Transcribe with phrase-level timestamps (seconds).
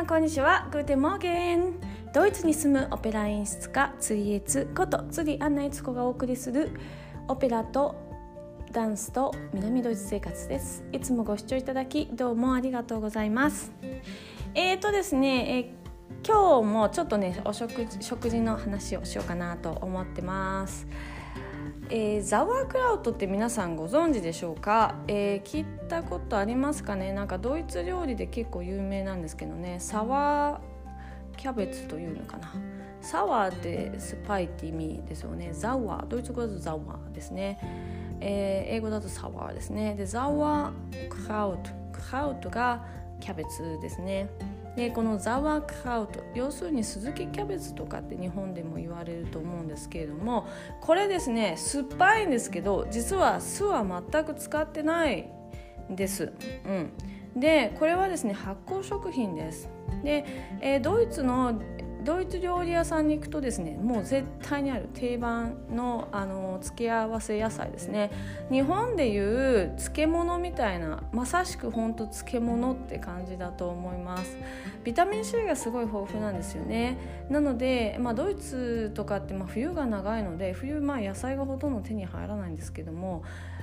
[0.00, 0.66] さんこんにちは。
[0.72, 1.74] Guten Morgen。
[2.14, 6.70] ドイツに住むオペラ演出家釣りエツコと釣りアンナエツコがお送りする
[7.28, 7.96] オペラと
[8.72, 10.84] ダンスと南ドイツ生活です。
[10.90, 13.72] いつもご視聴いただきどうもありがとうございます。
[14.54, 20.86] えーとですね、えー、今日もちょっとねお食事食事の話をしようかなと思ってます。
[21.92, 27.12] えー、ザワークラウトって皆さんご存知でしょうか、えー、聞いたことありますかね？
[27.12, 29.78] なんかドイツ料理で結構有名なんですけどね。
[29.80, 32.52] サワーキャベツというのかな？
[33.00, 35.52] サワーって酸っぱいって意味ですよね。
[35.52, 36.06] sauer。
[36.06, 37.58] ドイツ語だと sauer ですね、
[38.20, 39.94] えー、英語だと sour ですね。
[39.94, 41.70] でザワークラウト。
[41.92, 42.84] Kraut が
[43.20, 44.28] キャベツですね。
[44.76, 50.46] でこのザワークラウト要するに酢漬けキャベツとかって日本でも言われると思うんですけれども
[50.80, 55.28] これですね酸っぱいんですけど実は酢は全く使ってない
[55.90, 56.32] んです。
[56.66, 56.92] うん
[57.36, 59.68] でこれはですね発酵食品です
[60.02, 60.24] で、
[60.60, 61.60] えー、ドイツの
[62.04, 68.10] ドイツ料理屋さんに行くとですねもう絶対にある定番のあの付け合わせ野菜ですね。
[68.50, 74.36] 日本でいう漬物みたいなまさしくほんと漬物って感じだと思います。
[74.84, 76.98] ビタミン C がすごい豊富なんですよね。
[77.28, 83.22] なので、まあ、ドイツとかってまあ冬が長いので冬まあ野菜がほとんど手に入らないんですけども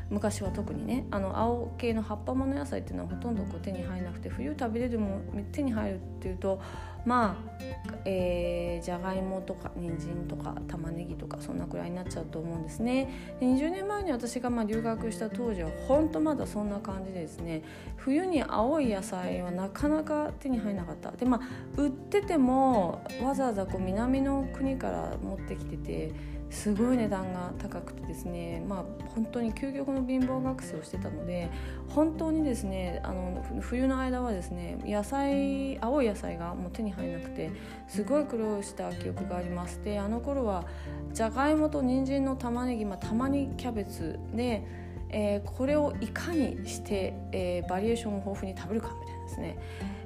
[0.09, 6.61] 昔は特にねあの青系の葉っぱもの野菜っていうのはほとんどこう手に入らなくて冬食べれるも手に入るっていうと
[7.05, 13.09] まあ、えー、じゃがいもとか人参とか玉ねぎとかそんなくらいになっちゃうと思うんですね。
[13.39, 17.63] で20年前に私がまあ留学した当時は本当まだそんな感じでですね
[17.95, 21.11] 冬に青い野菜はなかなか手に入らなかった。
[21.11, 26.11] でまあ売っててもわざわざこう南の国から持ってきてて
[26.49, 31.49] すごい値段が高くてですねまあ本当に究極の貧乏学生をしてたので
[31.89, 37.51] 本当にですねあの冬の間はですね野菜青い野菜がもう手に入らなくて
[37.87, 40.65] すごい苦労した記憶がありますであの頃は
[41.13, 44.63] じゃがいもと人参の玉ねぎ、まあ、たまにキャベツで、
[45.09, 49.57] えー、これをいかにして、えー、バリエーション豊富に食べるかみたいなですね、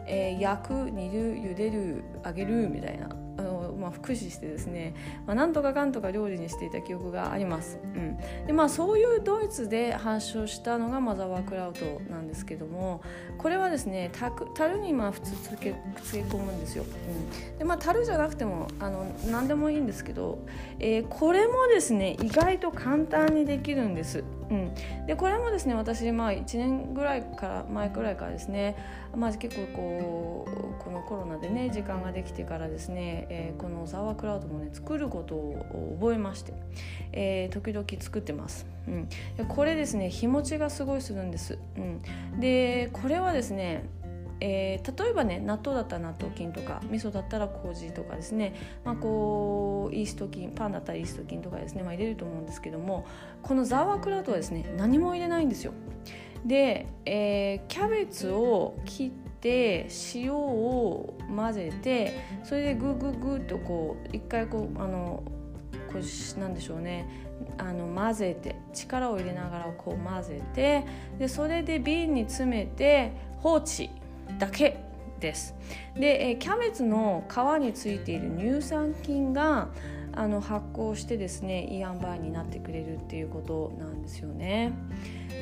[0.07, 3.09] えー、焼く煮る茹でる揚げるみたいな
[3.41, 4.94] あのまあ、駆使してですね、
[5.25, 8.18] まあ、なんとかかんとか料理にしていた記憶があります、うん。
[8.46, 13.01] でまあ、そういうドイツで発祥したのがマザワークラウトなんですけども
[13.38, 14.12] これはですね
[14.56, 17.57] 樽にまあ普通つけつけ込むんですよ、うん。
[17.57, 20.46] でまあ、樽じゃなくてもあの何でもいいんですけど、
[20.80, 28.75] えー、これもですね意外と簡単にできるんです、うん、でこれもですね私、まあ、1年ぐらいから前くらいからですね、
[29.16, 30.45] まあ、結構こ
[30.79, 36.53] うこのコロナでね時間ができてからですね、えー、このザワークラウドもね作ることを覚えまして、
[37.13, 43.85] えー、時々作ってます、うん、これですね日持ちがすごいするんです、うん、でこれはですね
[44.41, 53.06] えー、例えばね納豆だったら納豆菌とか味噌だったら麹とかですね、まあ、こうイースト菌パンだったらイースト菌とかですね、まあ、入れると思うんですけども
[53.44, 55.74] このザワークラウトはですね何も入れないんですよ。
[56.44, 65.24] で、えー、キャベツを切って塩を混ぜてそれでグーグーグーとこう一回こうあの
[65.94, 67.30] こうなんでしょうね。
[67.57, 70.85] あの混ぜて力を入れながらこう混ぜて
[71.18, 73.90] でそれで瓶に詰めて放置。
[74.40, 74.78] だけ
[75.19, 75.56] です
[75.96, 79.69] で、キャベツの皮についている乳酸菌が
[80.14, 84.74] あの発酵してですねいい塩梅になってくれるっていうことなんですよね。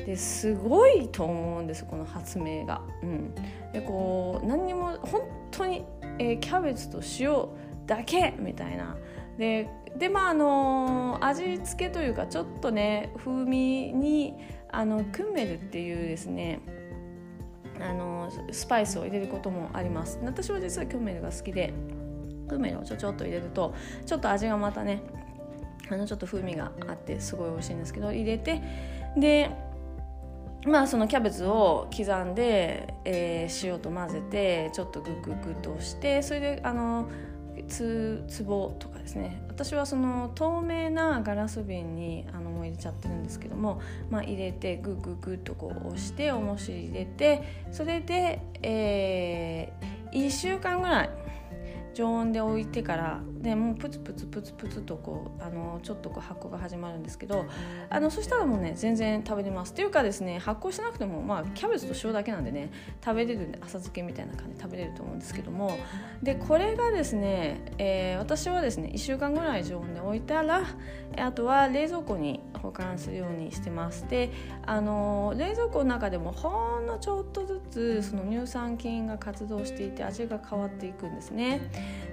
[0.06, 2.82] ですごいと思うんですこの発明が。
[3.02, 3.34] うん、
[3.72, 5.84] でこう何にも本当に、
[6.18, 7.48] えー、キャベツと塩
[7.86, 8.96] だけみたいな。
[9.38, 14.34] ででまああの味付けというかちょっとね風味に
[14.70, 16.60] あのクンメルっていうですね
[17.80, 20.18] あのスパイスを入れることもあります。
[20.22, 21.72] 私は実はキュンメルが好きで
[22.48, 23.74] クメルをちょちょっと入れると
[24.04, 25.02] ちょっと味がまたね
[25.88, 28.62] あのちょっと風味があってすごい美味しいんですけど入れて
[29.16, 29.50] で
[30.66, 37.08] まあそのキャベツを刻んで、えー、塩と混ぜてちょっとグクグッグッとしてそれであの
[37.70, 39.42] つ壺とかですね。
[39.48, 43.80] 私はその透明なガラス瓶にあのもう入れちゃってるんですけども、
[44.10, 51.10] まあ、入れてグーグーグッとこう押しておもし入れてそれで、えー、1週間ぐらい
[51.94, 57.46] 常温で置いてからでもうプツプツプツプツとこうあのちょっとこう発酵が始まるんですけど
[57.88, 59.72] あのそしたらもうね全然食べれます。
[59.72, 62.70] っていうかですね発酵しなくてもまあキャベツと塩だけなんでね
[63.04, 65.78] 食べれるんで浅漬けみたいな感じで食べれると思うんですけども
[66.22, 70.64] でこれがですね、えー、私はですね1週間ぐらい常温で置いたら
[71.16, 74.06] あとは冷蔵庫に保管するようにしてます。
[74.08, 74.30] で
[74.66, 81.60] あの冷蔵庫の中でもほんのちょっとずつその乳酸菌が活動していて味が変わっていくんですね。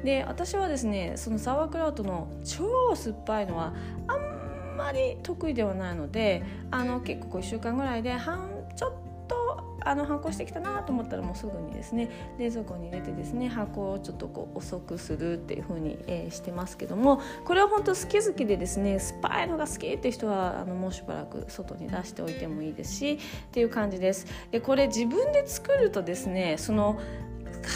[0.03, 3.73] で私はですねそのサワークラウトの超酸っぱいのは
[4.07, 8.91] あんまり得意ではないのであの結構1週間ぐらいで半ちょっ
[9.27, 23.17] とあの発酵してきたなと思ったらもうすぐにですね冷蔵庫に入れてですね発酵をちょっとこう遅くするっていう風に、えー、してますけどもこれは本当好き好きでですね酸っぱいのが好きって人はあのもうしばらく外に出しておいてもいいですしっ
[23.51, 24.27] ていう感じです。
[24.51, 26.99] でこれ自分で作るとですねその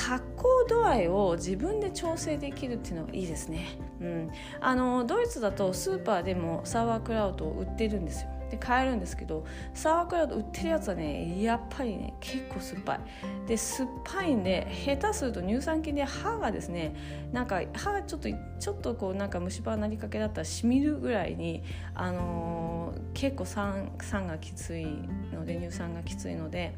[0.07, 0.23] 発
[0.71, 3.77] 度合いを自分で調整できるっていうのがいいですね。
[4.00, 8.29] うん、あのドイツだとスーパーでもサワークラウトを売ってるんですよ。
[8.50, 13.00] で買えるんですけどサワークラウト売ってるやつはねやっぱりね結構酸っぱい
[13.47, 16.94] で酸っぱいんで下手すると乳酸菌で歯がですね
[17.31, 18.27] なんか歯がちょっと
[18.59, 21.63] ちょっとこうなんか虫歯なりかけだったらしみるぐらいに、
[21.95, 24.85] あのー、結構酸酸がきつい
[25.33, 26.75] ので乳酸がきついので。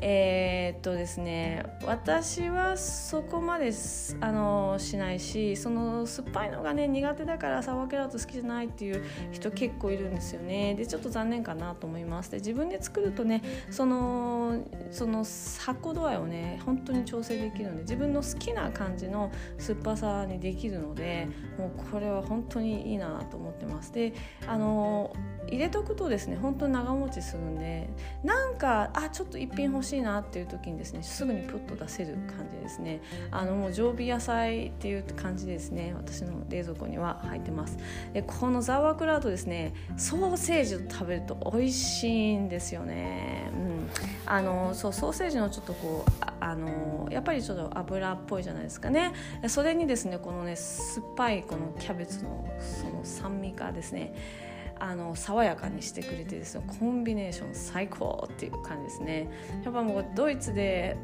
[0.00, 3.72] えー、っとですね私はそこまで
[4.20, 10.74] あのしないしその酸っぱいのがね苦手だからサワーキャラット好きじゃないっていう人結構いるんですよね。
[10.74, 12.30] でちょっと残念かなと思います。
[12.30, 21.28] で自分で作るとねそのその発酵度合いをね本当に調整できるので自分の好きな感じの酸っぱさにできるので
[21.58, 23.92] もうこれは本当にいいなと思ってます。
[23.92, 24.12] で
[24.46, 25.12] あの
[25.48, 27.88] 入れとくとですね本当に長持ちするんで
[28.22, 33.00] なんかあちょっと一品欲しいなっていう時にですねすぐにプッと出せる感じですね。
[33.30, 35.94] あのもう常備野菜っていう感じですね。
[35.96, 37.78] 私の冷蔵庫には入ってます。
[38.12, 43.50] でこのザワークラウトですねソーセージと食べると美味しいんですよね。
[43.52, 43.88] うん。
[44.26, 49.12] あのそうソーセージのちょっとこうあのやっぱりちょっと油っぽいじゃないですかね。
[49.48, 54.14] それにですねこのね酸っぱいこのキャベツのその酸味がですね
[54.80, 59.30] あの爽やかにしてくれてですねコンビネーション最高っていう感じですね。
[59.64, 60.96] やっぱもうドイツで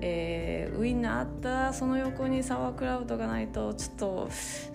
[0.00, 4.30] えー、ウインナーあったその横にサワークラウトがないとちょっと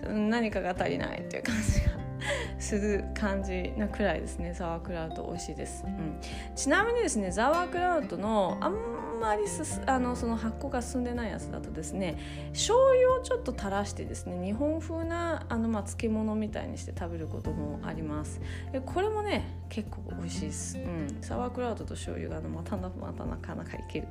[0.06, 2.04] 何かが足りないっていう感じが
[2.58, 4.52] する感じなくらいですね。
[4.52, 6.20] ザワークラウト美味しいです、うん、
[6.54, 8.74] ちなみにですねザワークラウトのあん
[9.24, 12.18] まりすあのその発酵が進んでないやつだとですね
[12.52, 18.40] 醤油をちょっと垂らしてですね日本風なあの、まあ、漬物みたいにして食べることもあります。
[18.84, 24.08] これもね結構美味しいです、うん、サワークラウトと醤油がまたまたなかなかいける、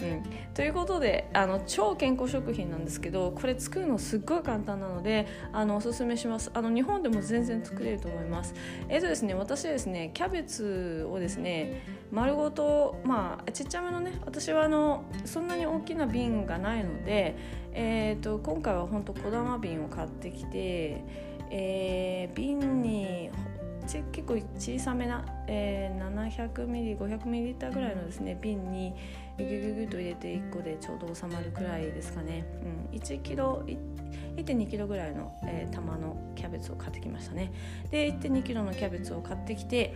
[0.00, 0.22] うん、
[0.54, 6.50] ということであの超健康食品なんですけどこれ作るのすっごい簡単なのであのおすすめします。
[6.52, 8.54] あの日本でも全然作れると思います。
[8.88, 17.36] えっとですね私はですねキャベツをですね丸ごとまあちっちゃめのね私はあのそんなに大きな瓶がないので、
[17.72, 21.04] えーと、今回は本当小玉瓶を買ってきて、
[21.50, 23.30] えー、瓶に
[23.84, 28.94] 結構小さめな、えー、700ミリ500ミリリッターぐらいのですね瓶に
[29.38, 32.44] ギュギュギュと入れて1個でちょうど収まるくらいですかね、
[32.92, 33.62] うん、1キロ
[34.36, 37.52] 1.2キロぐらいの、えー、玉のキャベツを買ってきましたね。
[37.90, 39.94] で1.2キロのキャベツを買ってきて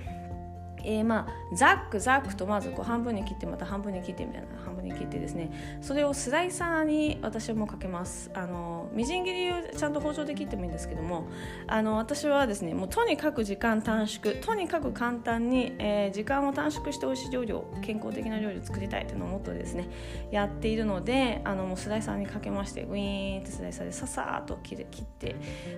[0.85, 5.79] えー、まあザックザックとまずこう半分に切ってまた半分に切ってみたいな半分に切ってですね。
[5.81, 8.31] それをスライサーに私はもうかけます。
[8.35, 11.29] あのみじん切りをちゃんと包丁で切ってもいいんですけども
[11.67, 19.89] あの私はですねもうとにかく時間短縮とにかく簡単に、えー、時間を短縮して美味しい料理を健康的な料理を作りたいというのをモットーですね
[20.31, 25.37] やっているのであのもうスライサーにかけましてウィーンってスライサーでささっと切って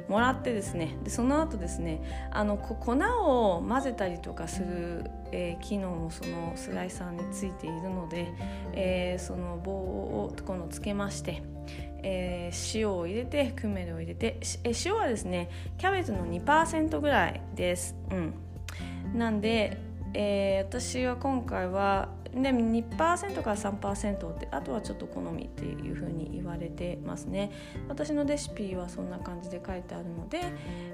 [0.09, 4.90] もらってですねでその後ですねあの粉を混ぜたりとかする
[5.33, 8.33] えー、機能もそのスライサーについているので、
[8.73, 11.43] えー、その棒をこのつけまして、
[12.03, 17.95] えー、塩を入れてクメルを入れて、え塩はですねキャベツの2%ぐらいです。
[18.11, 19.79] うん、なんで、
[20.15, 27.51] え私は今回はで2%から3%ってあとはちょっと好みっていう風に言われてますね。
[27.89, 30.41] 私のレシピはそんな感じで書いてあるので、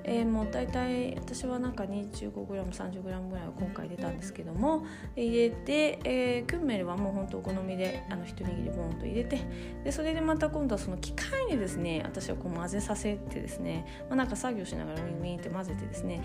[0.04, 9.40] えー、もう大体私はなんか 25g30g ぐらいを今回入れたんですけども入れて、えー、クンメルはもうほんとお好みであの一握りボンと入れて
[9.84, 16.22] でそれでまた今度はその機械にですね私はこう混ぜさせてですね、まあ、なんか作業しながらウィンウィンって混ぜてですね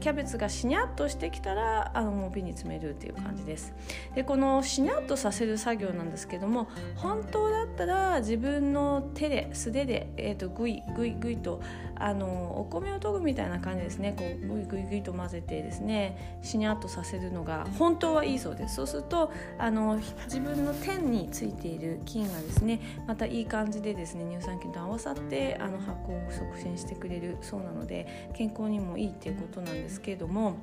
[0.00, 3.74] キャベツがしにゃっとしてきたらあのもう瓶に詰めるっていう感じです。
[4.14, 11.62] でここのしなっとさせる作業なんですけども本当だったら自分の手で素手で、えーと、グイグイグイと
[11.94, 14.14] あのお米を研ぐみたいな感じですね。
[14.14, 18.74] こうグイグイグイと混ぜてですねしにゃっとさせるのが本当はいいそうです。
[18.74, 30.56] そうするとあの自分の天についている菌がですねまたいい感じでですね乳酸菌と合わさってあの発酵を促進してくれるそうなので健康にもいいっていうことなんですけども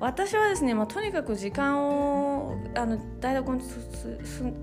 [0.00, 3.62] 私はですね、まあ、とにかく時間をあの台所に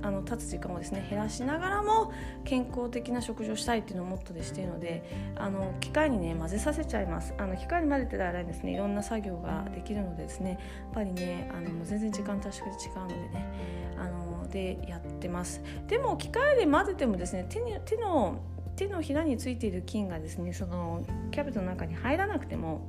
[0.01, 2.11] あの立つ時間をですね減らしながらも
[2.43, 7.33] 健康的な食事をしたいっていうのをモットーでしているのであの機械にね混ぜさせちゃいます。
[7.37, 10.59] あの機械に混ぜてたらですねいろんな作業ができるのでですねやっ
[10.93, 15.61] ぱりねあの全然時間確かに違うのでねあのでやってます。
[15.87, 18.37] でも機械で混ぜてもですね手に手の
[18.81, 22.81] 手のひらについている菌がですねそのキャベツの中に入らなくても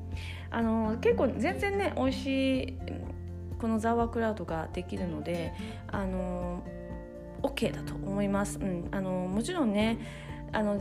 [0.50, 2.78] あの結構全然ね美味しい
[3.60, 5.52] このザワークラウドができるので
[5.88, 6.62] あの
[7.42, 8.58] OK だと思います。
[8.58, 9.98] うん、あのもちろんね
[10.52, 10.78] あの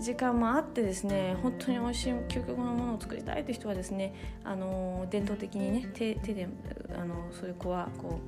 [0.00, 6.48] 時間もあってですね本当に美味しい究極のものを作りたいという人はですねあの伝統的にね手手で
[6.96, 8.20] あのそういう子はこ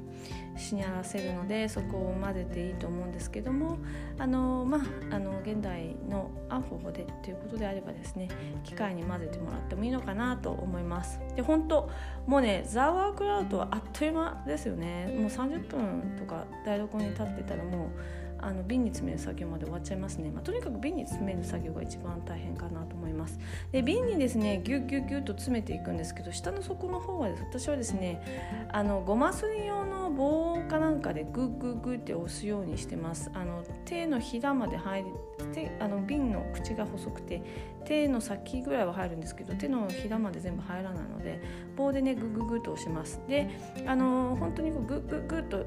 [0.56, 3.78] うしにゃらせるのでそこを混ぜていいと思うんですけども
[4.18, 8.28] あのまああの現代の合う方法でということであればですね
[8.64, 11.20] 機械に混ぜてもらってもいいのかなと思います。
[11.34, 11.90] で本当
[12.26, 15.06] もうねザワークラウトはあっという間ですよね。
[15.18, 17.90] もう30分とか台所に立ってたらもう
[18.38, 23.38] あの瓶に詰める作業まで終わっちゃいますね、まあ、とにかく瓶に詰める作業が一番大変かなと思います。
[23.72, 33.30] で瓶にですねギュッギュッギュッと詰めていくんですけど下の底の方は私はですねあのごますり用の棒かなんかでグッグッグッって押すようにしてます。
[33.34, 35.10] あの手のひらまで入り
[35.52, 37.42] 手あの瓶の口が細くて
[37.84, 41.40] 手の先ぐらいは入るんですけど手のひらまで全部入らないので
[41.76, 43.20] 棒でねグッグッグッと押します。
[43.28, 43.48] で
[43.86, 45.64] あの本当にこうグッグッグッと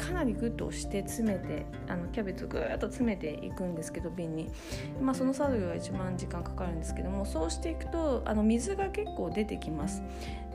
[0.00, 4.50] かなりグッと押して詰めてあのキャベツをぐーっと詰めていくんですけど瓶に、
[5.00, 10.02] まあ、その作業が一番時間かかるんですけどもそうしていくとあの水が結構出てきます。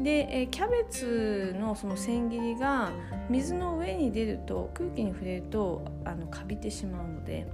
[0.01, 2.91] で、えキャベツのその千切りが
[3.29, 7.47] 水の上に出ると空気に触れるとあのカビてしまうので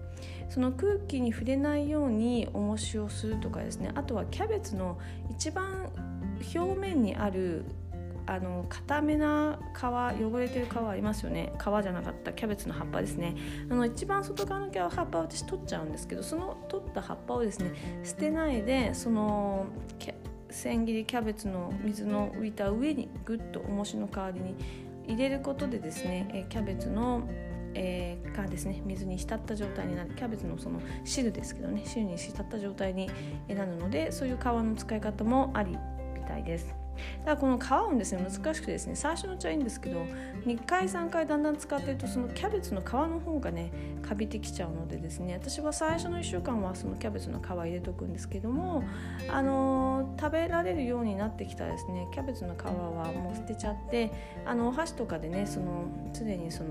[0.50, 4.98] その空気に触れないように重しをするとかですねあとはキャベツの
[5.30, 5.92] 一番
[6.56, 7.66] 表面にある
[8.26, 11.54] あの固めな皮汚れてる皮ありますよね。
[11.58, 13.36] 皮じゃなかったキャベツの葉っぱですね。
[13.70, 17.72] あの一番外側の葉っぱを私取っちゃうんですけどその取った葉っぱをですね
[18.04, 19.66] 捨てないでその
[20.50, 24.56] 千切りキャベツの水の浮いた上にぐっと重しの代わりに
[25.08, 27.28] 入れることでですねキャベツの
[27.74, 30.14] えー、がですね水に浸った状態になる。
[30.16, 33.10] キャベツのその汁ですけどね汁に浸った状態に
[33.48, 35.78] なるのでそういう皮の使い方もあり
[36.14, 36.81] みたいです。
[37.20, 40.06] だからこの皮をですね難しくてですね最初のうちはいいんですけど
[40.46, 48.84] 2回3回だんだん使ってるとそのキャベツの皮の方がねカビてきちゃうのでですね私は最初の1週間はそのキャベツの皮入れとくんですけども
[49.30, 54.12] あの、食べられるようになってきたらですねキャベツの皮はもう捨てちゃって
[54.46, 56.70] あのお箸とかでねその常にその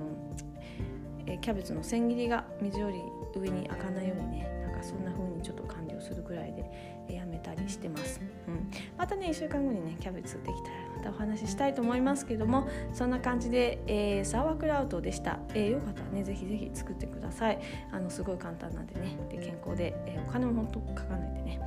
[1.27, 3.03] えキャベツの千切りが水より
[3.35, 17.59] 上に開かないようにねなんかそんな風にちょっと完了するぐらいでやめたりしてます、うん、またね1週間後にねキャベツできたらまたお話ししたいと思いますけどもそんな感じで、えー、サワークラウトでした、えー、よかったらねぜひぜひ作ってください。
[17.93, 21.61] あのすごい簡単なんでねで健康で、えー、お金も本当かかないでね。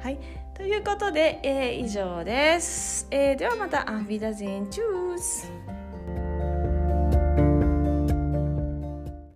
[0.00, 0.18] はい。
[0.54, 5.67] ということで、えー、以上です、えー、ではまたアンビダゼンチュース。